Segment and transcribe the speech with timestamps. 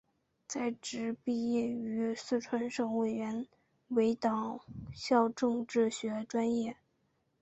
[0.47, 2.97] 在职毕业于四川省
[3.89, 4.59] 委党
[4.91, 6.75] 校政治学专业。